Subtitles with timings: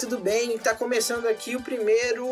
[0.00, 0.56] tudo bem?
[0.56, 2.26] Tá começando aqui o primeiro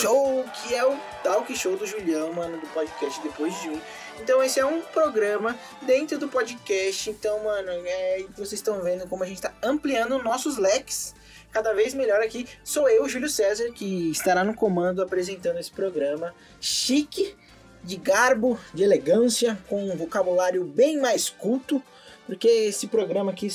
[0.00, 3.78] show, que é o Talk Show do Julião, mano, do podcast Depois de um.
[4.18, 7.10] Então esse é um programa dentro do podcast.
[7.10, 11.14] Então, mano, é, vocês estão vendo como a gente tá ampliando nossos leques
[11.52, 12.48] cada vez melhor aqui.
[12.64, 17.36] Sou eu, Júlio César, que estará no comando apresentando esse programa chique,
[17.84, 21.82] de garbo, de elegância, com um vocabulário bem mais culto,
[22.26, 23.48] porque esse programa aqui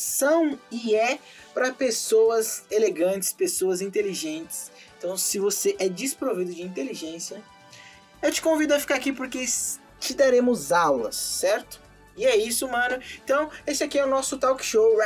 [0.00, 1.18] são e é
[1.52, 4.70] para pessoas elegantes, pessoas inteligentes.
[4.98, 7.42] Então, se você é desprovido de inteligência,
[8.22, 9.44] eu te convido a ficar aqui porque
[9.98, 11.80] te daremos aulas, certo?
[12.16, 13.00] E é isso, mano.
[13.24, 14.96] Então, esse aqui é o nosso talk show,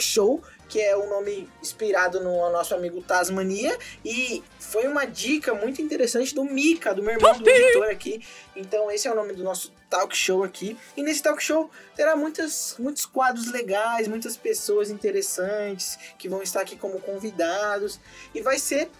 [0.00, 3.76] show que é o nome inspirado no nosso amigo Tasmania.
[4.04, 8.24] E foi uma dica muito interessante do Mika, do meu irmão, do editor aqui.
[8.54, 10.76] Então, esse é o nome do nosso talk show aqui.
[10.96, 16.60] E nesse talk show terá muitas, muitos quadros legais, muitas pessoas interessantes que vão estar
[16.60, 18.00] aqui como convidados.
[18.34, 18.90] E vai ser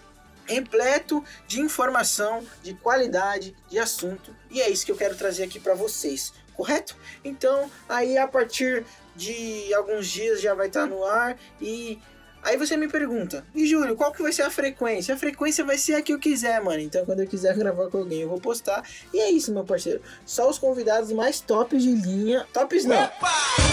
[0.47, 4.34] repleto de informação, de qualidade, de assunto.
[4.50, 6.97] E é isso que eu quero trazer aqui para vocês, correto?
[7.22, 12.00] Então, aí a partir de alguns dias já vai estar no ar e
[12.48, 15.14] Aí você me pergunta, e Júlio, qual que vai ser a frequência?
[15.14, 16.80] A frequência vai ser a que eu quiser, mano.
[16.80, 18.82] Então quando eu quiser gravar com alguém, eu vou postar.
[19.12, 20.00] E é isso, meu parceiro.
[20.24, 22.46] Só os convidados mais tops de linha.
[22.50, 23.10] Tops não.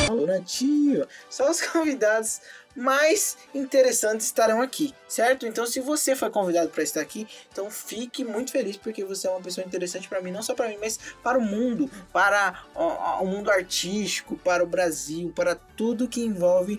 [0.09, 1.08] Alô, nativa.
[1.30, 2.42] Só os convidados
[2.76, 5.48] mais interessantes estarão aqui, certo?
[5.48, 9.30] Então, se você foi convidado para estar aqui, então fique muito feliz porque você é
[9.30, 13.26] uma pessoa interessante para mim, não só para mim, mas para o mundo, para o,
[13.26, 16.78] mundo artístico, para o Brasil, para tudo que envolve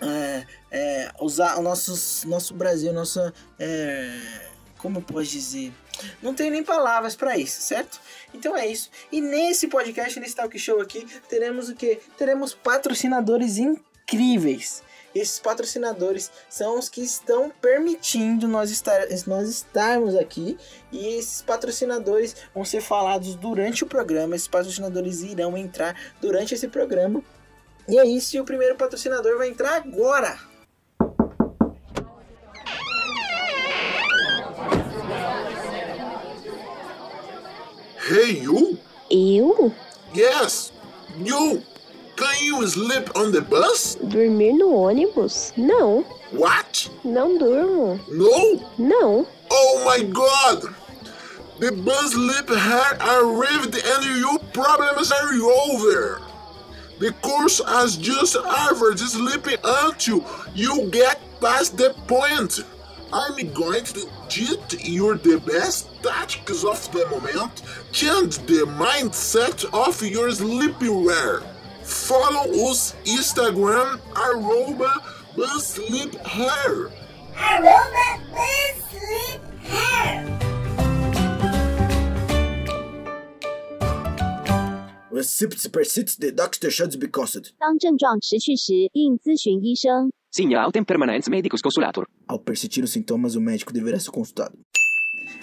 [0.00, 3.32] é, é, usar o nosso, nosso Brasil, nossa.
[3.58, 5.72] É, como posso dizer?
[6.22, 8.00] Não tem nem palavras para isso, certo?
[8.32, 8.90] Então é isso.
[9.10, 11.96] E nesse podcast, nesse talk show aqui, teremos o que?
[12.16, 14.82] Teremos patrocinadores incríveis
[15.14, 20.56] esses patrocinadores são os que estão permitindo nós, estar, nós estarmos aqui.
[20.92, 24.36] E esses patrocinadores vão ser falados durante o programa.
[24.36, 27.22] Esses patrocinadores irão entrar durante esse programa.
[27.88, 30.38] E é isso, e o primeiro patrocinador vai entrar agora.
[38.10, 38.78] Hey, you?
[39.10, 39.72] Eu?
[40.14, 40.70] Yes,
[41.16, 41.62] you.
[42.16, 43.96] Can you sleep on the bus?
[44.02, 45.54] Dormir no ônibus?
[45.56, 46.04] Não.
[46.32, 46.90] What?
[47.04, 47.98] Não durmo.
[48.08, 48.60] No?
[48.78, 49.26] Não.
[49.50, 50.74] Oh my god!
[51.58, 56.27] The bus sleep had arrived and your problems are over.
[56.98, 62.60] The course has just average sleeping until you get past the point.
[63.12, 70.02] I'm going to teach you the best tactics of the moment, change the mindset of
[70.02, 71.40] your sleeping wear.
[71.84, 74.92] Follow us Instagram, arroba
[75.36, 76.92] BuzzSleepHair.
[77.38, 78.20] Arroba
[85.17, 87.51] Receipts persist, the doctor should be consulted.
[87.59, 90.11] 当症状持续时，应咨询医生。
[90.31, 92.05] Sim, autem permanentes medicus consulator.
[92.27, 94.57] Ao persistir os sintomas, o médico deverá ser consultado.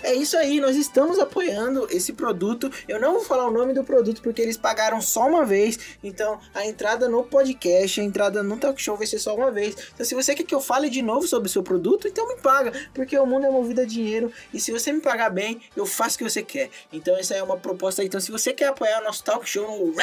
[0.03, 2.72] É isso aí, nós estamos apoiando esse produto.
[2.88, 5.79] Eu não vou falar o nome do produto porque eles pagaram só uma vez.
[6.03, 9.75] Então, a entrada no podcast, a entrada no talk show vai ser só uma vez.
[9.94, 12.35] Então, se você quer que eu fale de novo sobre o seu produto, então me
[12.38, 14.31] paga, porque o mundo é movido a dinheiro.
[14.53, 16.69] E se você me pagar bem, eu faço o que você quer.
[16.91, 18.07] Então, essa é uma proposta aí.
[18.07, 19.95] Então, se você quer apoiar o nosso talk show no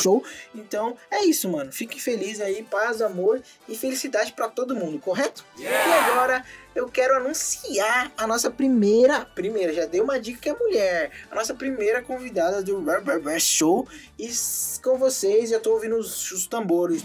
[0.00, 0.24] Show,
[0.54, 1.72] então é isso, mano.
[1.72, 5.44] Fique feliz aí, paz, amor e felicidade para todo mundo, correto?
[5.58, 5.88] Yeah.
[5.88, 10.54] E agora eu quero anunciar a nossa primeira, primeira, já dei uma dica que é
[10.54, 13.86] mulher, a nossa primeira convidada do Rubber Show.
[14.18, 14.28] E
[14.82, 17.04] com vocês, já tô ouvindo os, os tambores.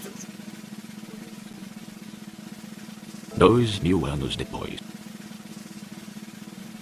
[3.36, 4.80] Dois mil anos depois.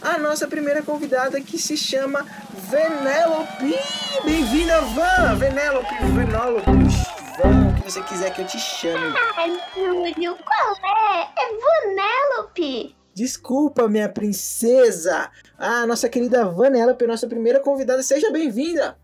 [0.01, 2.25] A nossa primeira convidada que se chama
[2.69, 3.75] Venelope.
[4.23, 5.35] Bem-vinda, Van!
[5.35, 9.17] Venelope, Venelope que você quiser que eu te chame.
[9.37, 11.21] Ai, Júlio, qual é?
[11.21, 12.95] É Vanellope.
[13.13, 15.31] Desculpa, minha princesa.
[15.57, 18.03] Ah, nossa querida Vanellope, nossa primeira convidada.
[18.03, 18.97] Seja bem-vinda.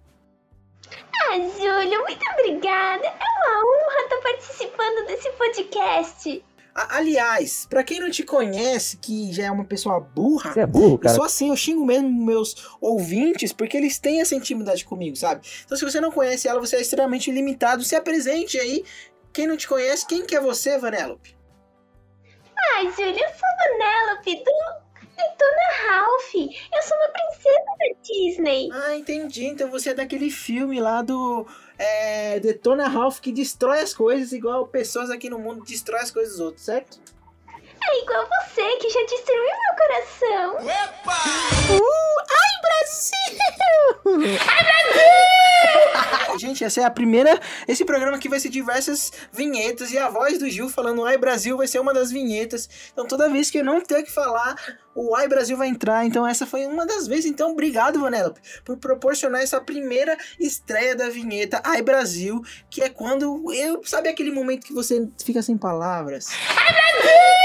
[0.92, 3.06] Ah, Júlio, muito obrigada.
[3.06, 6.46] É uma honra estar participando desse podcast.
[6.76, 10.98] Aliás, para quem não te conhece, que já é uma pessoa burra, Você é burro,
[10.98, 11.14] cara.
[11.14, 15.46] eu sou assim, eu xingo mesmo meus ouvintes porque eles têm essa intimidade comigo, sabe?
[15.66, 17.84] Então, se você não conhece ela, você é extremamente limitado.
[17.84, 18.84] Se apresente aí.
[19.32, 21.36] Quem não te conhece, quem que é você, Vanellope?
[22.76, 26.34] Ai, Júlio, eu sou Vanellope do Detona Ralph.
[26.36, 28.70] Eu sou uma princesa da Disney.
[28.72, 29.46] Ah, entendi.
[29.46, 31.46] Então você é daquele filme lá do
[31.78, 36.34] é, Detona Ralph que destrói as coisas igual pessoas aqui no mundo destrói as coisas
[36.34, 37.00] dos outros, certo?
[37.90, 40.56] É igual você que já destruiu meu coração.
[41.76, 43.14] Uh, ai, Brasil!
[44.48, 45.34] Ai, Brasil!
[46.38, 47.40] Gente, essa é a primeira.
[47.68, 51.58] Esse programa aqui vai ser diversas vinhetas e a voz do Gil falando Ai Brasil
[51.58, 52.70] vai ser uma das vinhetas.
[52.92, 54.56] Então toda vez que eu não ter que falar,
[54.96, 56.06] o Ai Brasil vai entrar.
[56.06, 57.26] Então essa foi uma das vezes.
[57.26, 63.54] Então obrigado, Vanellope, por proporcionar essa primeira estreia da vinheta Ai Brasil, que é quando
[63.54, 63.82] eu.
[63.84, 66.28] Sabe aquele momento que você fica sem palavras?
[66.30, 67.43] Eu sei,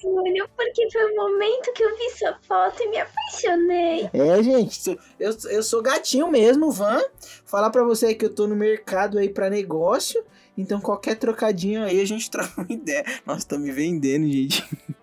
[0.00, 4.10] Júlio, porque foi o momento que eu vi sua foto e me apaixonei.
[4.12, 7.00] É, gente, eu, eu sou gatinho mesmo, Van.
[7.44, 10.24] Falar pra você que eu tô no mercado aí pra negócio.
[10.56, 13.04] Então qualquer trocadinho aí a gente troca uma ideia.
[13.24, 14.64] Nossa, tá me vendendo, gente.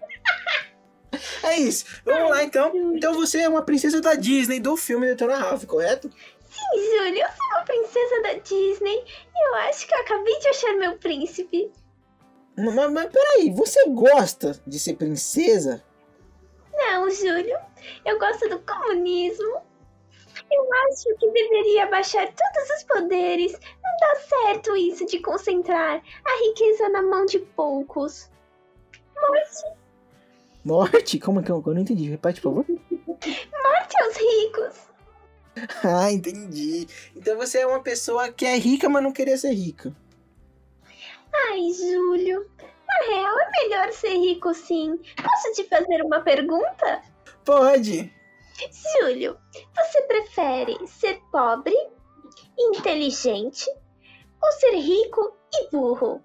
[1.44, 1.86] É isso.
[2.04, 2.72] Vamos lá então.
[2.94, 6.10] Então você é uma princesa da Disney do filme Detona Ralph, correto?
[6.10, 10.48] Sim, Júlio, eu sou uma princesa da Disney e eu acho que eu acabei de
[10.50, 11.72] achar meu príncipe.
[12.58, 15.84] Mas, mas peraí, você gosta de ser princesa?
[16.74, 17.58] Não, Júlio,
[18.06, 19.62] eu gosto do comunismo.
[20.52, 23.54] Eu acho que deveria baixar todos os poderes.
[23.54, 28.30] Não dá certo isso de concentrar a riqueza na mão de poucos.
[29.16, 29.64] Morte,
[30.66, 31.20] Morte?
[31.20, 32.10] Como é que eu, eu não entendi?
[32.10, 32.66] Repete, por favor.
[32.68, 34.86] morte aos ricos.
[35.86, 36.86] Ah, entendi.
[37.16, 39.96] Então você é uma pessoa que é rica, mas não queria ser rica.
[41.50, 42.46] Ai, Júlio,
[42.88, 45.00] na real é melhor ser rico sim.
[45.16, 47.02] Posso te fazer uma pergunta?
[47.44, 48.14] Pode.
[49.02, 49.38] Júlio,
[49.76, 51.76] você prefere ser pobre,
[52.58, 53.70] inteligente
[54.42, 56.24] ou ser rico e burro?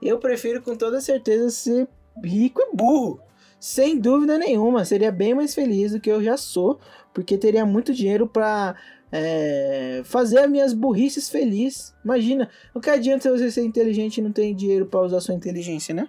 [0.00, 1.88] Eu prefiro com toda certeza ser
[2.22, 3.20] rico e burro.
[3.58, 6.78] Sem dúvida nenhuma, seria bem mais feliz do que eu já sou,
[7.12, 8.76] porque teria muito dinheiro pra
[9.18, 11.94] é, fazer as minhas burrices felizes.
[12.04, 15.94] Imagina, o que adianta você ser inteligente e não ter dinheiro pra usar sua inteligência,
[15.94, 16.08] né?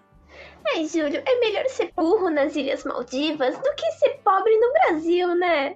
[0.75, 5.35] Ai, Júlio, é melhor ser burro nas Ilhas Maldivas do que ser pobre no Brasil,
[5.35, 5.75] né?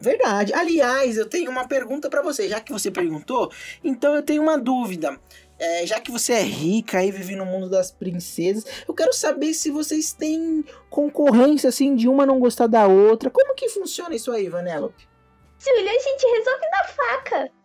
[0.00, 0.52] Verdade.
[0.52, 2.48] Aliás, eu tenho uma pergunta pra você.
[2.48, 3.50] Já que você perguntou,
[3.82, 5.18] então eu tenho uma dúvida.
[5.58, 9.52] É, já que você é rica e vive no mundo das princesas, eu quero saber
[9.52, 13.30] se vocês têm concorrência assim de uma não gostar da outra.
[13.30, 15.09] Como que funciona isso aí, Vanellope?
[15.60, 17.60] Júlio, a gente resolve na faca.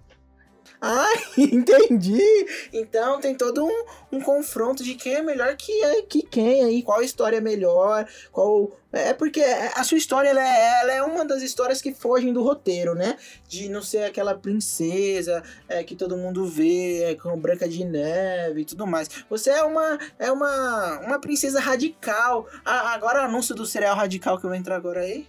[0.81, 2.45] Ah, entendi.
[2.71, 7.01] Então tem todo um, um confronto de quem é melhor que, que quem aí, qual
[7.01, 8.71] história é melhor, qual.
[8.92, 12.44] É porque a sua história ela é, ela é uma das histórias que fogem do
[12.44, 13.18] roteiro, né?
[13.47, 18.62] De não ser aquela princesa é, que todo mundo vê, é, com Branca de Neve
[18.62, 19.09] e tudo mais.
[19.30, 22.47] Você é uma é uma, uma princesa radical.
[22.63, 25.27] Ah, agora o anúncio do cereal radical que eu vou entrar agora aí.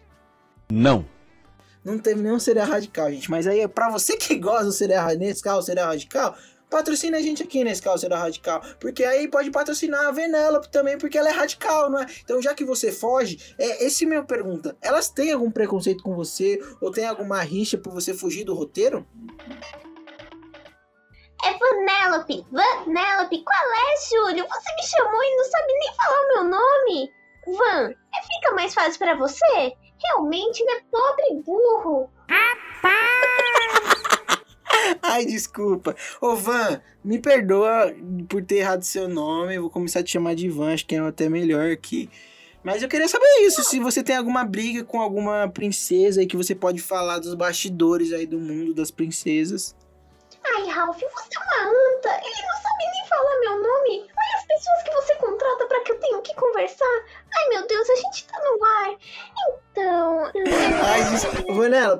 [0.70, 1.15] Não.
[1.86, 3.30] Não teve nenhum cereal radical, gente.
[3.30, 6.36] Mas aí, pra você que gosta do cereal nesse carro, cereal radical,
[6.68, 8.60] patrocina a gente aqui nesse carro cereal radical.
[8.80, 12.06] Porque aí pode patrocinar a Venelope também, porque ela é radical, não é?
[12.24, 14.76] Então, já que você foge, é, esse é minha pergunta.
[14.82, 16.60] Elas têm algum preconceito com você?
[16.80, 19.06] Ou tem alguma rixa por você fugir do roteiro?
[21.44, 24.44] É Vanellope, Vanellope, qual é, Júlio?
[24.44, 27.12] Você me chamou e não sabe nem falar o meu nome.
[27.46, 29.85] Van, é, fica mais fácil pra você?
[30.08, 32.10] Realmente, ele é pobre e burro.
[35.02, 35.96] Ai, desculpa.
[36.20, 37.92] Ô, Van, me perdoa
[38.28, 39.58] por ter errado seu nome.
[39.58, 42.10] Vou começar a te chamar de Van, acho que é até melhor aqui.
[42.62, 46.36] Mas eu queria saber isso, se você tem alguma briga com alguma princesa aí que
[46.36, 49.76] você pode falar dos bastidores aí do mundo das princesas.
[50.44, 52.20] Ai, Ralph, você é uma anta.
[52.24, 53.05] Ele não sabe nem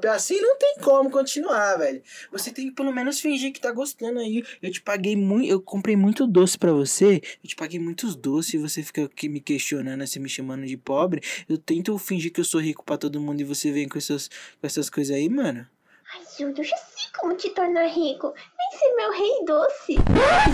[0.05, 2.03] assim não tem como continuar, velho.
[2.33, 4.45] Você tem que pelo menos fingir que tá gostando aí.
[4.63, 7.23] Eu te paguei muito, eu comprei muito doce pra você.
[7.43, 10.77] Eu te paguei muitos doces e você fica aqui me questionando, assim, me chamando de
[10.77, 11.23] pobre.
[11.49, 14.29] Eu tento fingir que eu sou rico pra todo mundo e você vem com essas,
[14.29, 15.67] com essas coisas aí, mano.
[16.15, 18.33] Ai, Júlio, eu já sei como te tornar rico.
[18.33, 19.95] Vem ser meu rei doce.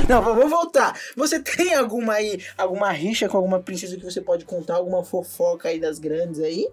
[0.09, 0.99] Não, vamos voltar.
[1.15, 4.77] Você tem alguma aí, alguma rixa com alguma princesa que você pode contar?
[4.77, 6.69] Alguma fofoca aí das grandes aí?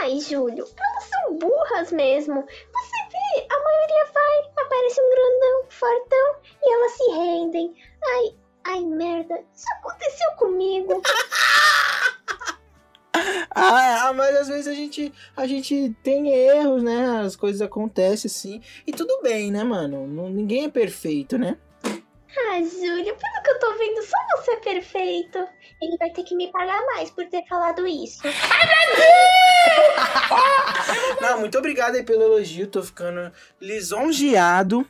[0.00, 2.42] Ai, Júlio, elas são burras mesmo.
[2.42, 7.74] Você vê, a maioria vai, aparece um grandão, fortão e elas se rendem.
[8.04, 8.34] Ai,
[8.66, 11.02] ai, merda, isso aconteceu comigo.
[13.58, 17.20] Ah, ah, mas às vezes a gente, a gente tem erros, né?
[17.20, 18.60] As coisas acontecem assim.
[18.86, 20.06] E tudo bem, né, mano?
[20.28, 21.56] Ninguém é perfeito, né?
[22.56, 25.46] Ai, Júlio, pelo que eu tô vendo, só você é perfeito.
[25.82, 28.22] Ele vai ter que me pagar mais por ter falado isso.
[31.20, 32.66] Não, muito obrigado aí pelo elogio.
[32.66, 34.88] Tô ficando lisonjeado.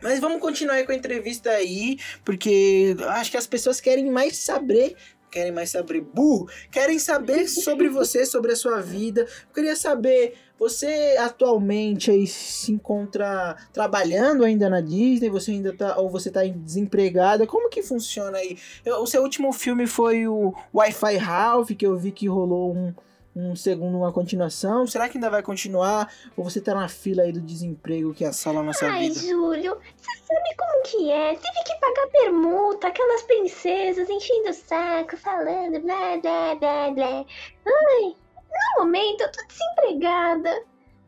[0.00, 4.36] Mas vamos continuar aí com a entrevista aí, porque acho que as pessoas querem mais
[4.36, 4.94] saber.
[5.32, 6.46] Querem mais saber burro?
[6.70, 9.22] Querem saber sobre você, sobre a sua vida.
[9.22, 15.30] Eu queria saber, você atualmente aí se encontra trabalhando ainda na Disney?
[15.30, 15.96] Você ainda tá.
[15.96, 17.46] Ou você tá desempregada?
[17.46, 18.58] Como que funciona aí?
[18.84, 22.92] Eu- o seu último filme foi o Wi-Fi Ralph, que eu vi que rolou um,
[23.34, 24.86] um segundo, uma continuação.
[24.86, 26.12] Será que ainda vai continuar?
[26.36, 29.20] Ou você tá na fila aí do desemprego que assola a nossa Ai, vida?
[29.20, 31.34] Júlio, você sabe como que é?
[31.34, 37.26] Teve que pagar permuta, aquelas princesas enchendo o saco, falando blá blá blá blá.
[37.66, 38.14] Ai,
[38.76, 40.50] no momento eu tô desempregada.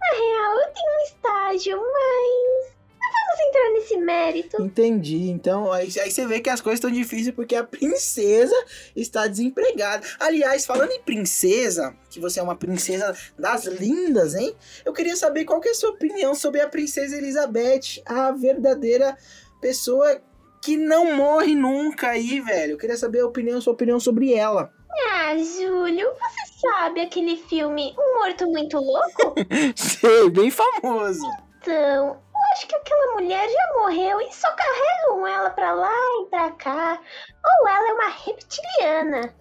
[0.00, 2.73] Na real, eu tenho um estágio, mas.
[3.14, 4.62] Vamos entrar nesse mérito.
[4.62, 5.30] Entendi.
[5.30, 8.54] Então, aí, aí você vê que as coisas estão difíceis porque a princesa
[8.94, 10.06] está desempregada.
[10.18, 14.54] Aliás, falando em princesa, que você é uma princesa das lindas, hein?
[14.84, 19.16] Eu queria saber qual que é a sua opinião sobre a princesa Elizabeth, a verdadeira
[19.60, 20.20] pessoa
[20.62, 22.72] que não morre nunca aí, velho.
[22.72, 24.72] Eu queria saber a opinião, sua opinião sobre ela.
[25.10, 29.34] Ah, Júlio, você sabe aquele filme Um Morto Muito Louco?
[29.76, 31.20] Sei, bem famoso.
[31.60, 32.18] Então,
[32.54, 35.92] acho que aquela mulher já morreu e só carregam ela pra lá
[36.22, 37.00] e pra cá.
[37.44, 39.34] Ou ela é uma reptiliana.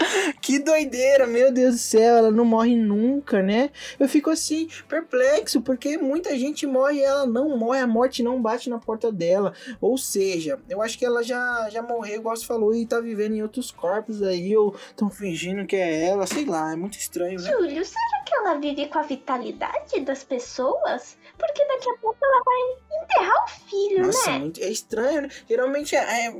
[0.40, 3.70] Que doideira, meu Deus do céu, ela não morre nunca, né?
[3.98, 8.40] Eu fico assim, perplexo, porque muita gente morre e ela não morre, a morte não
[8.40, 9.52] bate na porta dela.
[9.80, 13.34] Ou seja, eu acho que ela já, já morreu, igual você falou, e tá vivendo
[13.34, 17.40] em outros corpos aí, ou tão fingindo que é ela, sei lá, é muito estranho,
[17.40, 17.50] né?
[17.50, 21.16] Júlio, será que ela vive com a vitalidade das pessoas?
[21.38, 24.52] Porque daqui a pouco ela vai enterrar o filho, Nossa, né?
[24.60, 25.28] é estranho, né?
[25.48, 26.34] Geralmente é, é-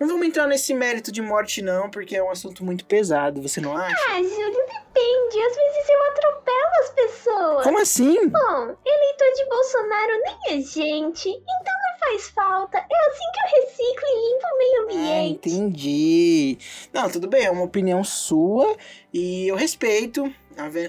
[0.00, 3.60] Não vamos entrar nesse mérito de morte, não, porque é um assunto muito pesado, você
[3.60, 3.94] não acha?
[4.08, 5.42] Ah, Júlio, depende.
[5.46, 7.64] Às vezes eu atropelo as pessoas.
[7.64, 8.28] Como assim?
[8.28, 12.78] Bom, eleitor de Bolsonaro nem é gente, então não faz falta.
[12.78, 15.48] É assim que eu reciclo e limpo o meio Ah, ambiente.
[15.50, 16.58] entendi.
[16.94, 18.74] Não, tudo bem, é uma opinião sua
[19.12, 20.32] e eu respeito.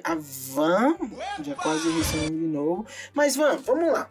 [0.03, 0.97] A, Van,
[1.43, 2.85] já quase respondi de novo.
[3.13, 4.09] Mas, Van, vamos lá.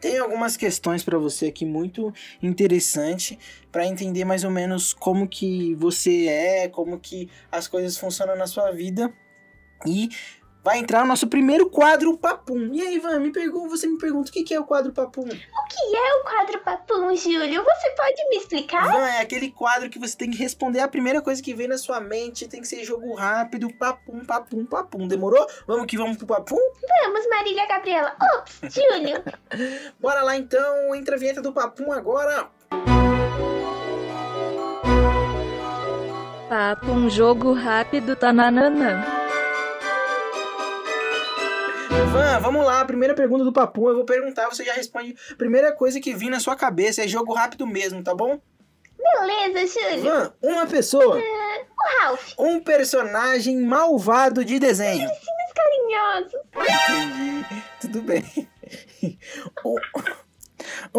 [0.00, 2.12] Tem algumas questões pra você aqui muito
[2.42, 3.38] interessante
[3.72, 8.46] pra entender mais ou menos como que você é, como que as coisas funcionam na
[8.46, 9.12] sua vida.
[9.86, 10.08] E
[10.68, 12.68] vai entrar o nosso primeiro quadro Papum.
[12.74, 15.22] E aí, Van, me pergunta, você me pergunta o que que é o quadro Papum?
[15.22, 17.64] O que é o quadro papum, Júlio?
[17.64, 18.92] Você pode me explicar?
[18.92, 21.78] Van, é aquele quadro que você tem que responder a primeira coisa que vem na
[21.78, 22.46] sua mente.
[22.46, 25.08] Tem que ser jogo rápido, papum, papum, papum.
[25.08, 25.46] Demorou?
[25.66, 26.60] Vamos que vamos pro papum?
[27.02, 28.14] Vamos, Marília Gabriela.
[28.36, 29.24] Ops, Júlio.
[29.98, 32.50] Bora lá então, entra a vinheta do papum agora.
[36.46, 38.34] Papo um jogo rápido tá
[41.88, 42.10] tananana.
[42.10, 43.88] Van, vamos lá, primeira pergunta do papum.
[43.88, 45.14] Eu vou perguntar, você já responde.
[45.36, 48.40] Primeira coisa que vir na sua cabeça é jogo rápido mesmo, tá bom?
[48.98, 50.02] Beleza, Júlio.
[50.02, 55.08] Van, uma pessoa, O Ralph, um personagem malvado de desenho.
[55.08, 56.36] mais carinhoso.
[56.56, 57.62] Entendi.
[57.80, 58.24] Tudo bem.
[59.64, 59.76] Um-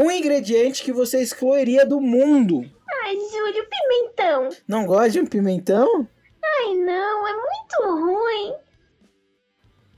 [0.03, 2.61] Um ingrediente que você excluiria do mundo.
[3.03, 4.49] Ai, Júlio, pimentão.
[4.67, 6.07] Não gosta de um pimentão?
[6.43, 8.53] Ai, não, é muito ruim.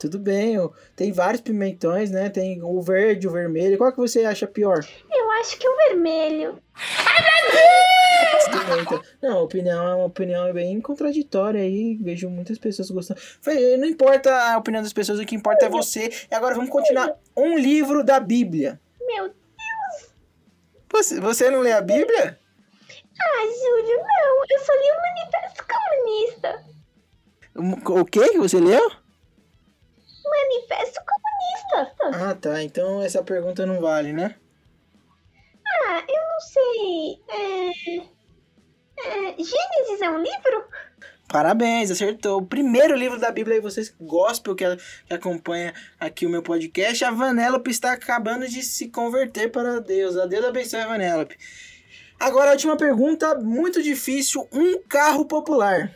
[0.01, 0.57] Tudo bem,
[0.95, 2.27] tem vários pimentões, né?
[2.27, 3.77] Tem o verde, o vermelho.
[3.77, 4.83] Qual que você acha pior?
[5.13, 6.57] Eu acho que o vermelho.
[9.21, 11.99] Não, a opinião é uma opinião bem contraditória aí.
[12.01, 13.21] Vejo muitas pessoas gostando.
[13.77, 16.11] Não importa a opinião das pessoas, o que importa é você.
[16.31, 17.15] E agora vamos continuar.
[17.37, 18.81] Um livro da Bíblia.
[19.05, 19.31] Meu
[20.91, 22.39] Você, você não lê a Bíblia?
[23.21, 24.45] Ah, Júlio, não.
[24.49, 26.65] Eu só li o Manifesto Comunista.
[28.01, 29.00] O que que você leu?
[30.31, 32.29] Manifesto Comunista.
[32.29, 32.63] Ah, tá.
[32.63, 34.35] Então essa pergunta não vale, né?
[35.67, 37.21] Ah, eu não sei.
[37.29, 37.97] É...
[39.07, 40.65] é, Gênesis é um livro?
[41.27, 42.39] Parabéns, acertou.
[42.39, 44.65] O primeiro livro da Bíblia aí, vocês gospel que,
[45.05, 47.05] que acompanha aqui o meu podcast.
[47.05, 50.17] A Vanellope está acabando de se converter para Deus.
[50.17, 51.37] A Deus abençoe a Vanellope.
[52.19, 54.47] Agora a última pergunta, muito difícil.
[54.51, 55.95] Um carro popular.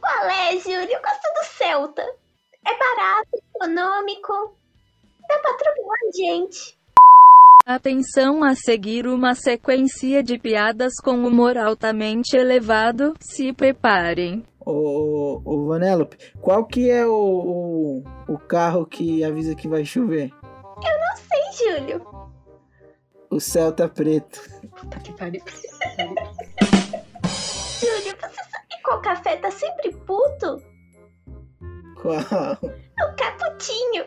[0.00, 0.90] Qual é, Júlio?
[0.90, 2.25] Eu gosto do Celta.
[2.66, 4.56] É barato, econômico.
[5.28, 6.76] Dá pra atropelar gente.
[7.64, 13.14] Atenção a seguir uma sequência de piadas com humor altamente elevado.
[13.20, 14.44] Se preparem.
[14.64, 20.32] Ô, ô, Vanellope, qual que é o, o, o carro que avisa que vai chover?
[21.16, 22.04] Sei, Júlio.
[23.30, 24.40] O Celta Preto.
[24.76, 25.42] Puta que pariu.
[27.80, 30.62] Júlio, você sabe qual café tá sempre puto?
[32.06, 32.58] Qual?
[32.62, 34.04] O caputinho.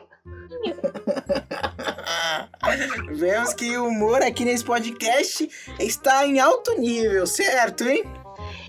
[3.12, 8.06] Vemos que o humor aqui nesse podcast está em alto nível, certo, hein?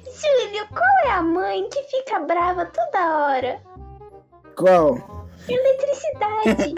[0.05, 3.63] Júlio, qual é a mãe que fica brava toda hora?
[4.57, 5.29] Qual?
[5.49, 6.75] Eletricidade.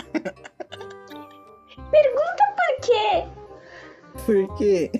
[1.90, 3.24] Pergunta por quê?
[4.26, 4.90] Por quê?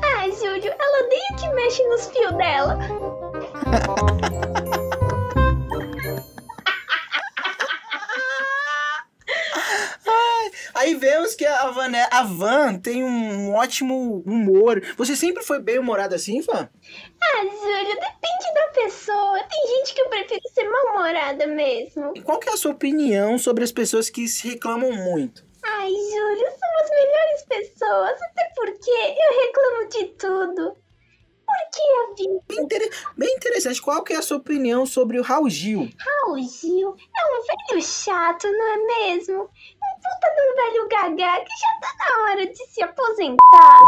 [0.00, 2.78] Ah, Júlio, ela odeia que mexe nos fios dela.
[11.60, 14.82] a Van, a Van tem um ótimo humor.
[14.96, 16.68] Você sempre foi bem humorada assim, Van?
[17.22, 19.38] Ah, Júlio, depende da pessoa.
[19.44, 22.12] Tem gente que eu prefiro ser mal-humorada mesmo.
[22.16, 25.44] E qual que é a sua opinião sobre as pessoas que se reclamam muito?
[25.64, 28.22] Ai, Júlio, são as melhores pessoas.
[28.22, 30.82] Até porque eu reclamo de tudo.
[31.44, 32.40] Por que a vida?
[32.48, 33.82] Bem, inter- bem interessante.
[33.82, 35.88] Qual que é a sua opinião sobre o Raul Gil?
[35.98, 38.76] Raul Gil é um velho chato, não é
[39.10, 39.50] mesmo?
[40.02, 43.80] Puta um velho gagá que já tá na hora de se aposentar.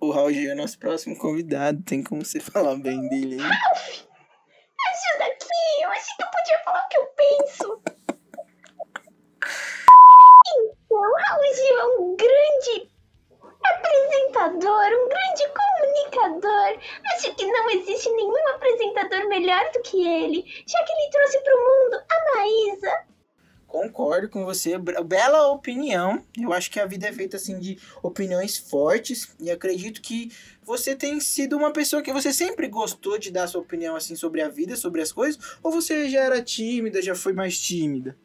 [0.00, 1.82] O Raul é nosso próximo convidado.
[1.82, 3.50] Tem como você falar bem dele aí?
[4.90, 7.82] Ajuda aqui, eu achei que eu podia falar o que eu penso.
[10.56, 12.90] Então, Raul Gil é um grande
[13.64, 16.78] apresentador, um grande comunicador.
[17.14, 21.56] Acho que não existe nenhum apresentador melhor do que ele, já que ele trouxe pro
[21.56, 23.11] mundo a Maísa.
[23.92, 24.78] Concordo com você.
[24.78, 26.24] Be- Bela opinião.
[26.40, 30.30] Eu acho que a vida é feita assim de opiniões fortes e acredito que
[30.64, 34.40] você tem sido uma pessoa que você sempre gostou de dar sua opinião assim sobre
[34.40, 38.16] a vida, sobre as coisas, ou você já era tímida, já foi mais tímida?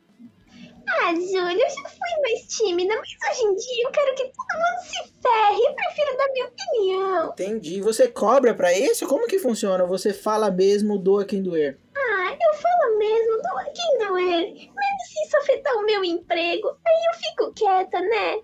[0.89, 4.57] Ah, Júlia, eu já fui mais tímida, mas hoje em dia eu quero que todo
[4.57, 5.62] mundo se ferre.
[5.67, 7.30] Eu prefiro dar minha opinião.
[7.34, 7.82] Entendi.
[7.82, 9.06] Você cobra pra isso?
[9.06, 9.86] Como que funciona?
[9.86, 11.77] Você fala mesmo, doa quem doer.
[12.10, 14.54] Ah, eu falo mesmo, doa quem doer.
[14.54, 16.70] Menos se isso afetar o meu emprego.
[16.86, 18.41] Aí eu fico quieta, né?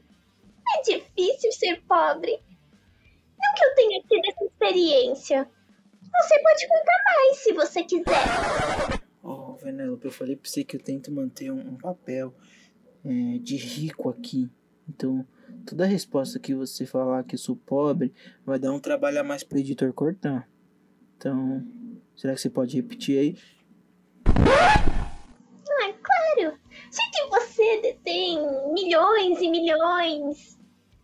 [0.75, 2.39] É difícil ser pobre.
[3.39, 5.49] Não que eu tenha tido essa experiência.
[6.21, 9.01] Você pode contar mais se você quiser.
[9.23, 12.33] Oh, Venelope, eu falei pra você que eu tento manter um, um papel
[13.05, 14.49] é, de rico aqui.
[14.87, 15.25] Então,
[15.65, 18.13] toda resposta que você falar que eu sou pobre
[18.45, 20.49] vai dar um trabalho a mais pro editor cortar.
[21.17, 21.65] Então,
[22.15, 23.37] será que você pode repetir aí?
[24.25, 26.57] Ah, claro.
[26.91, 28.39] Já que você detém
[28.73, 30.57] milhões e milhões.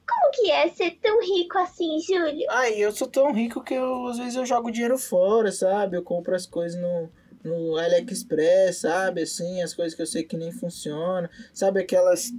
[0.08, 2.45] Como que é ser tão rico assim, Júlio?
[2.50, 5.98] Ai, eu sou tão rico que eu, às vezes eu jogo dinheiro fora, sabe?
[5.98, 7.10] Eu compro as coisas no,
[7.43, 9.22] no AliExpress, sabe?
[9.22, 11.30] Assim, as coisas que eu sei que nem funcionam.
[11.54, 12.32] Sabe aquelas,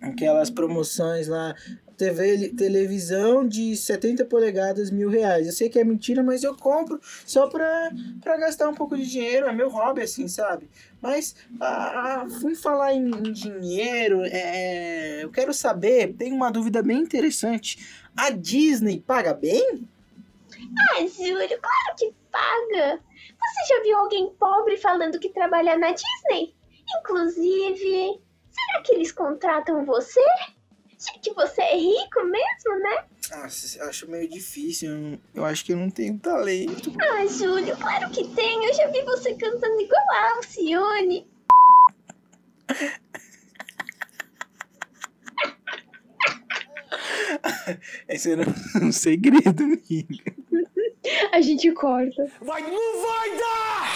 [0.00, 1.54] aquelas promoções lá,
[1.96, 5.46] TV, televisão de 70 polegadas, mil reais.
[5.46, 9.06] Eu sei que é mentira, mas eu compro só pra, pra gastar um pouco de
[9.08, 9.46] dinheiro.
[9.46, 10.68] É meu hobby, assim, sabe?
[11.00, 16.82] Mas, ah, ah, fui falar em, em dinheiro, é, eu quero saber, tem uma dúvida
[16.82, 18.04] bem interessante.
[18.16, 19.86] A Disney paga bem?
[20.90, 23.00] Ah, Júlio, claro que paga.
[23.44, 26.54] Você já viu alguém pobre falando que trabalha na Disney?
[27.00, 30.20] Inclusive, será que eles contratam você?
[31.04, 33.04] Já que você é rico mesmo, né?
[33.32, 35.18] Ah, eu acho meio difícil.
[35.34, 36.92] eu- acho que eu não tenho talento.
[37.00, 38.64] Ah, Júlio, claro que tem.
[38.64, 41.26] Eu já vi você cantando igual a Alcione.
[48.08, 48.42] Esse era
[48.82, 50.32] um segredo, amiga.
[51.32, 52.26] A gente corta.
[52.40, 53.90] Vai, não vai dar!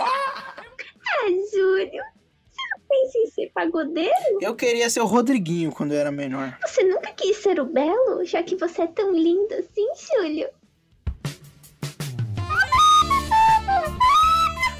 [0.00, 0.33] Ah,
[3.54, 4.38] pagodeiro?
[4.40, 6.58] Eu queria ser o Rodriguinho quando eu era menor.
[6.66, 9.86] Você nunca quis ser o Belo, já que você é tão lindo assim,
[10.16, 10.48] Júlio?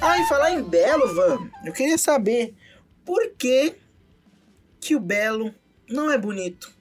[0.01, 2.53] Ah, e falar em Belo, Van, eu queria saber
[3.03, 3.75] por que
[4.79, 5.53] que o Belo
[5.89, 6.73] não é bonito.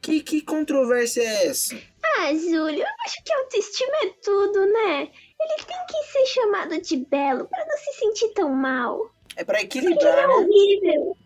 [0.00, 1.76] Que, que controvérsia é essa?
[2.18, 5.08] Ah, Júlio, eu acho que autoestima é tudo, né?
[5.40, 9.10] Ele tem que ser chamado de Belo pra não se sentir tão mal.
[9.36, 10.34] É pra Ele é equilibrar, né?
[10.34, 11.16] horrível.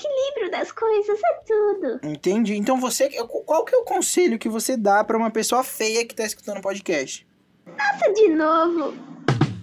[0.00, 2.00] Equilíbrio das coisas é tudo.
[2.02, 2.56] Entendi.
[2.56, 3.10] Então você,
[3.44, 6.56] qual que é o conselho que você dá pra uma pessoa feia que tá escutando
[6.58, 7.26] o podcast?
[7.76, 8.94] Faça de novo.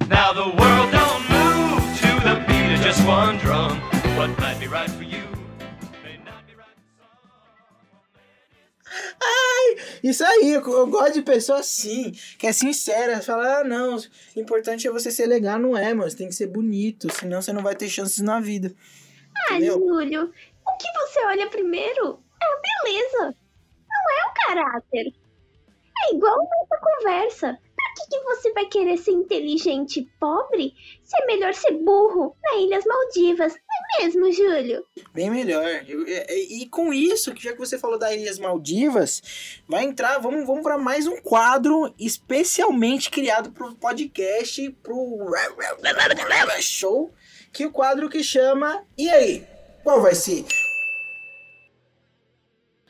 [0.08, 3.82] Now the world don't move to the beat of just one drum.
[4.16, 5.24] What might be right for you
[6.04, 7.08] may not be right for
[8.94, 10.00] someone.
[10.04, 14.40] Isso aí, eu, eu gosto de pessoa assim, que é sincera, fala, ah, não, o
[14.40, 17.52] importante é você ser legal, não é, mano, você tem que ser bonito, senão você
[17.52, 18.74] não vai ter chances na vida.
[19.50, 19.60] Ah?
[19.60, 20.24] Júlio,
[20.66, 23.36] o que você olha primeiro é a beleza,
[23.90, 25.14] não é o caráter.
[26.06, 27.58] É igual nossa conversa.
[27.76, 30.74] Pra que, que você vai querer ser inteligente e pobre?
[31.04, 34.86] Se é melhor ser burro na Ilhas Maldivas, não é mesmo, Júlio?
[35.14, 35.66] Bem melhor.
[35.88, 40.20] Eu- e, e com isso, que já que você falou das Ilhas Maldivas, vai entrar,
[40.20, 45.32] vamos, vamos para mais um quadro especialmente criado pro podcast, pro
[46.62, 47.12] show,
[47.58, 49.44] que o quadro que chama E aí?
[49.84, 50.46] Qual vai ser?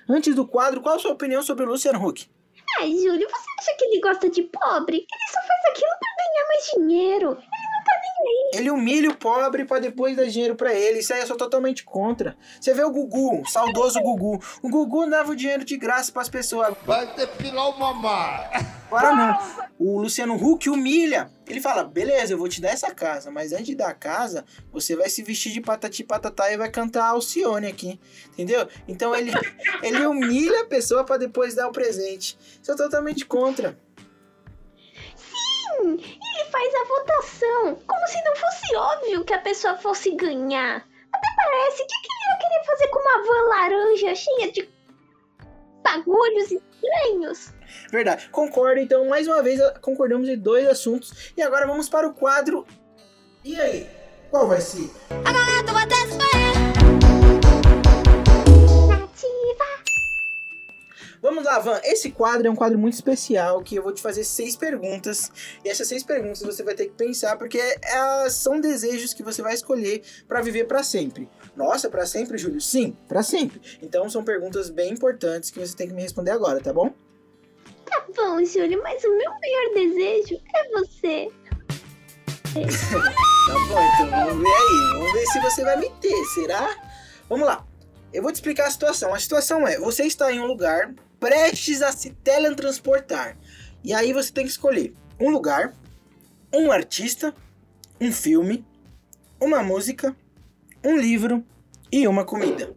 [0.10, 2.30] Antes do quadro, qual a sua opinião sobre o Luciano Huck?
[2.78, 4.98] Ai, Júlio, você acha que ele gosta de pobre?
[4.98, 7.38] Ele só faz aquilo pra ganhar mais dinheiro.
[8.54, 11.00] Ele humilha o pobre pra depois dar dinheiro pra ele.
[11.00, 12.38] Isso aí eu sou totalmente contra.
[12.60, 14.42] Você vê o Gugu, o saudoso Gugu.
[14.62, 16.74] O Gugu dava o dinheiro de graça pras pessoas.
[16.86, 18.50] Vai depilar o mamar.
[18.88, 19.68] Agora não.
[19.78, 21.30] O Luciano Huck humilha.
[21.46, 24.46] Ele fala: beleza, eu vou te dar essa casa, mas antes de dar a casa,
[24.72, 28.00] você vai se vestir de patati patatá e vai cantar Alcione aqui.
[28.32, 28.68] Entendeu?
[28.88, 29.32] Então ele,
[29.84, 32.38] ele humilha a pessoa pra depois dar o presente.
[32.62, 33.78] Sou totalmente contra.
[35.16, 35.98] Sim,
[36.38, 40.88] ele faz a votação, como se não fosse óbvio que a pessoa fosse ganhar.
[41.14, 44.70] Até parece que ele ia querer fazer com uma van laranja cheia de
[45.84, 47.54] bagulhos estranhos.
[47.90, 48.30] Verdade.
[48.30, 51.32] Concordo, então, mais uma vez, concordamos em dois assuntos.
[51.36, 52.66] E agora vamos para o quadro.
[53.44, 53.90] E aí?
[54.30, 54.92] Qual vai ser?
[56.18, 56.47] Nativa.
[61.22, 61.80] Vamos lá, Van.
[61.84, 65.32] Esse quadro é um quadro muito especial que eu vou te fazer seis perguntas.
[65.64, 69.42] E essas seis perguntas você vai ter que pensar porque elas são desejos que você
[69.42, 71.30] vai escolher pra viver pra sempre.
[71.56, 72.62] Nossa, pra sempre, Júlio?
[72.62, 73.60] Sim, pra sempre.
[73.82, 76.94] Então são perguntas bem importantes que você tem que me responder agora, tá bom?
[77.86, 81.30] Tá bom, Júlio, mas o meu maior desejo é você.
[83.48, 84.92] Tá bom, então vamos ver aí.
[84.92, 86.76] Vamos ver se você vai me ter, será?
[87.30, 87.66] Vamos lá.
[88.12, 89.14] Eu vou te explicar a situação.
[89.14, 93.38] A situação é: você está em um lugar prestes a se teletransportar.
[93.84, 95.74] E aí você tem que escolher um lugar,
[96.54, 97.34] um artista,
[98.00, 98.66] um filme,
[99.40, 100.16] uma música,
[100.84, 101.44] um livro
[101.92, 102.76] e uma comida.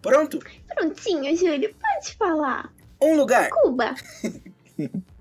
[0.00, 0.38] Pronto?
[0.74, 2.72] Prontinho, Júlio, pode falar.
[3.00, 3.94] Um lugar, Cuba.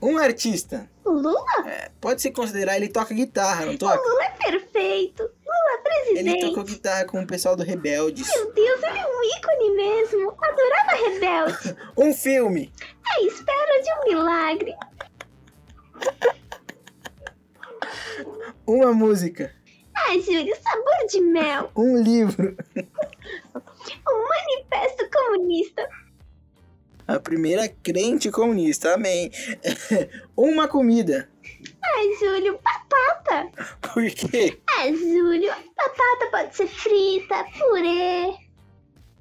[0.00, 0.88] um artista.
[1.04, 1.44] O Lula?
[1.66, 3.96] É, pode se considerar, ele toca guitarra, não O toca?
[4.00, 5.22] Lula é perfeito.
[5.22, 6.46] Lula é Ele presidente.
[6.48, 8.28] tocou guitarra com o pessoal do Rebeldes.
[8.28, 10.36] Meu Deus, ele é um ícone mesmo.
[10.42, 11.76] Adorava Rebelde.
[11.96, 12.72] Um filme,
[13.04, 14.74] À espera de um milagre.
[18.66, 19.52] uma música,
[19.96, 21.70] Ah, Júlio, sabor de mel.
[21.76, 22.56] um livro.
[24.06, 25.88] Um manifesto comunista.
[27.08, 29.30] A primeira crente comunista, amém.
[30.36, 31.30] Uma comida.
[31.82, 33.50] Ai, Júlio, batata.
[33.80, 34.60] Por quê?
[34.68, 38.34] Ah, Júlio, batata pode ser frita, purê.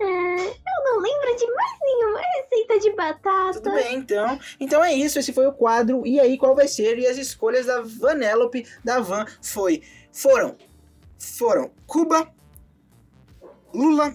[0.02, 3.62] Ah, eu não lembro de mais nenhuma receita de batata.
[3.62, 4.39] Tudo bem, então.
[4.60, 6.06] Então é isso, esse foi o quadro.
[6.06, 7.00] E aí, qual vai ser?
[7.00, 9.82] E as escolhas da Vanellope, da Van, foi...
[10.12, 10.58] Foram...
[11.17, 12.32] Foram Cuba,
[13.73, 14.13] Lula,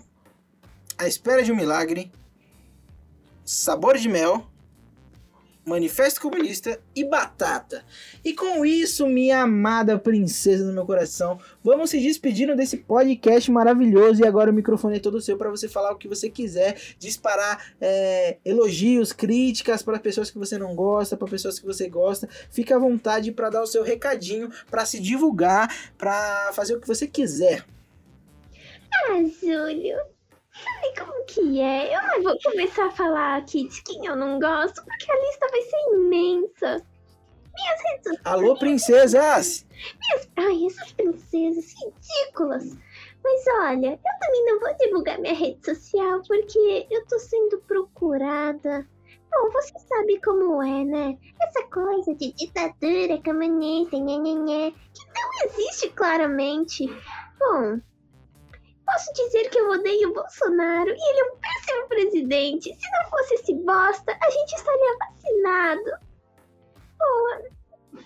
[0.98, 2.12] A Espera de um Milagre,
[3.52, 4.46] Sabor de Mel,
[5.62, 7.84] Manifesto Comunista e Batata.
[8.24, 14.22] E com isso, minha amada princesa do meu coração, vamos se despedindo desse podcast maravilhoso.
[14.22, 17.74] E agora o microfone é todo seu para você falar o que você quiser, disparar
[17.78, 22.26] é, elogios, críticas para pessoas que você não gosta, para pessoas que você gosta.
[22.50, 26.88] Fica à vontade para dar o seu recadinho, para se divulgar, para fazer o que
[26.88, 27.66] você quiser.
[28.90, 29.98] Ah, Júlio,
[30.52, 31.96] sabe como que é?
[31.96, 35.48] Eu não vou começar a falar aqui de quem eu não gosto, porque a lista
[35.50, 36.86] vai ser imensa.
[37.54, 38.20] Minhas redes sociais.
[38.24, 39.66] Alô, princesas!
[40.00, 40.30] Minhas...
[40.36, 42.76] Ai, essas princesas ridículas.
[43.22, 48.86] Mas olha, eu também não vou divulgar minha rede social porque eu tô sendo procurada.
[49.30, 51.18] Bom, você sabe como é, né?
[51.40, 56.86] Essa coisa de ditadura comunista, nhanhanhã, que não existe claramente.
[57.38, 57.80] Bom,
[58.92, 62.64] posso dizer que eu odeio o Bolsonaro e ele é um péssimo presidente.
[62.64, 65.90] Se não fosse esse bosta, a gente estaria vacinado.
[66.98, 68.02] Bom,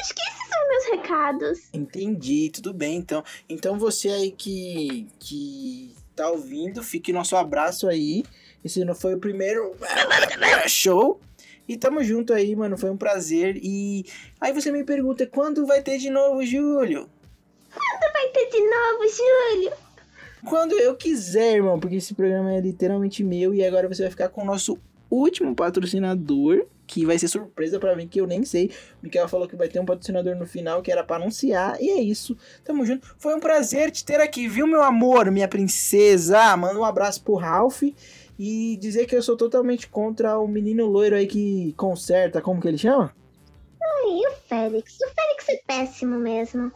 [0.00, 1.58] acho que esses são meus recados.
[1.72, 3.22] Entendi, tudo bem então.
[3.48, 8.24] Então você aí que, que tá ouvindo, fique nosso abraço aí.
[8.64, 9.76] Esse não foi o primeiro
[10.66, 11.20] show.
[11.68, 12.76] E tamo junto aí, mano.
[12.76, 13.58] Foi um prazer.
[13.62, 14.04] E
[14.40, 17.08] aí você me pergunta, quando vai ter de novo, Júlio?
[18.32, 19.72] De novo, Júlio?
[20.48, 24.28] Quando eu quiser, irmão, porque esse programa é literalmente meu e agora você vai ficar
[24.28, 24.78] com o nosso
[25.10, 28.70] último patrocinador, que vai ser surpresa pra mim, que eu nem sei.
[29.02, 31.90] O Michael falou que vai ter um patrocinador no final, que era pra anunciar, e
[31.90, 32.36] é isso.
[32.64, 33.14] Tamo junto.
[33.18, 36.56] Foi um prazer te ter aqui, viu, meu amor, minha princesa?
[36.56, 37.82] Manda um abraço pro Ralph.
[38.38, 42.68] e dizer que eu sou totalmente contra o menino loiro aí que conserta, como que
[42.68, 43.14] ele chama?
[43.82, 44.94] Ai, o Félix?
[45.00, 46.70] O Félix é péssimo mesmo.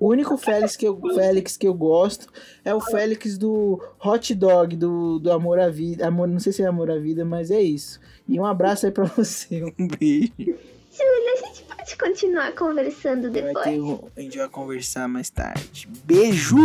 [0.00, 2.26] O único Félix que eu, Félix que eu gosto
[2.64, 6.06] é o Félix do Hot Dog, do, do Amor à Vida.
[6.06, 8.00] Amor, não sei se é Amor à Vida, mas é isso.
[8.28, 9.62] E um abraço aí pra você.
[9.78, 10.32] Um beijo.
[10.36, 13.64] Júlio, a gente pode continuar conversando Vai depois.
[13.64, 15.88] ter um- a gente vai conversar mais tarde.
[16.04, 16.56] Beijo!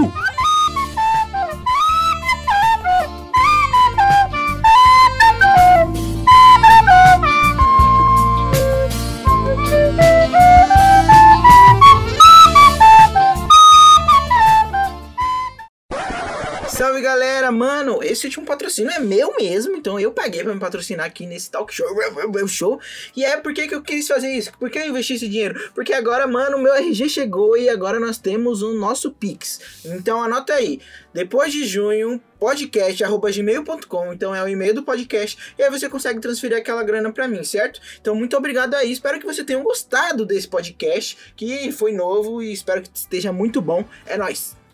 [18.15, 21.51] Mano, esse último patrocínio é meu mesmo, então eu paguei pra me patrocinar aqui nesse
[21.51, 21.87] talk show,
[22.47, 22.79] show.
[23.15, 24.51] E é por que eu quis fazer isso?
[24.57, 25.71] Por que eu investi esse dinheiro?
[25.75, 29.59] Porque agora, mano, meu RG chegou e agora nós temos o nosso Pix.
[29.85, 30.79] Então anota aí,
[31.13, 36.57] depois de junho, podcast.gmail.com, então é o e-mail do podcast, e aí você consegue transferir
[36.57, 37.79] aquela grana pra mim, certo?
[37.99, 42.51] Então muito obrigado aí, espero que você tenha gostado desse podcast, que foi novo e
[42.51, 43.83] espero que esteja muito bom.
[44.05, 44.64] É nóis!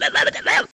[0.00, 0.66] let, let, let, let, let, let, let, let,